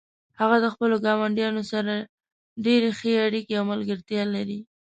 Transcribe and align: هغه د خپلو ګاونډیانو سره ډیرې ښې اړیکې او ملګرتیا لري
هغه 0.41 0.57
د 0.63 0.65
خپلو 0.73 0.95
ګاونډیانو 1.05 1.63
سره 1.71 1.93
ډیرې 2.65 2.89
ښې 2.99 3.13
اړیکې 3.27 3.53
او 3.59 3.63
ملګرتیا 3.71 4.23
لري 4.35 4.59